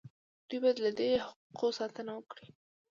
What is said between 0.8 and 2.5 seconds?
له دې حقوقو ساتنه وکړي.